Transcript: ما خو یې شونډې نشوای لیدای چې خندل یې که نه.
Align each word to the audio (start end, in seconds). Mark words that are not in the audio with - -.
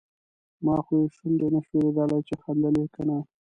ما 0.65 0.75
خو 0.85 0.93
یې 1.01 1.07
شونډې 1.15 1.47
نشوای 1.55 1.79
لیدای 1.95 2.21
چې 2.27 2.35
خندل 2.41 2.75
یې 2.81 2.87
که 2.93 3.01
نه. 3.09 3.17